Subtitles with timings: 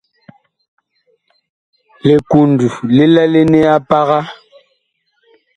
[2.07, 2.59] Likund
[2.95, 4.19] li lɛlene a paga.